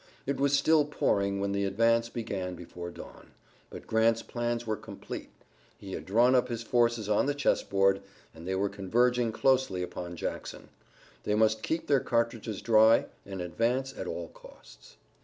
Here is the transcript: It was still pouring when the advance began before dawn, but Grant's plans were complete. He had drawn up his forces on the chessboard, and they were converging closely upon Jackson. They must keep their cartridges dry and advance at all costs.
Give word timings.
It 0.25 0.39
was 0.39 0.53
still 0.57 0.83
pouring 0.85 1.39
when 1.39 1.51
the 1.51 1.63
advance 1.63 2.09
began 2.09 2.55
before 2.55 2.89
dawn, 2.89 3.33
but 3.69 3.85
Grant's 3.85 4.23
plans 4.23 4.65
were 4.65 4.75
complete. 4.75 5.29
He 5.77 5.93
had 5.93 6.07
drawn 6.07 6.33
up 6.33 6.47
his 6.47 6.63
forces 6.63 7.07
on 7.07 7.27
the 7.27 7.35
chessboard, 7.35 8.01
and 8.33 8.47
they 8.47 8.55
were 8.55 8.67
converging 8.67 9.31
closely 9.31 9.83
upon 9.83 10.15
Jackson. 10.15 10.69
They 11.21 11.35
must 11.35 11.61
keep 11.61 11.85
their 11.85 11.99
cartridges 11.99 12.63
dry 12.63 13.05
and 13.27 13.41
advance 13.43 13.93
at 13.95 14.07
all 14.07 14.29
costs. 14.29 14.97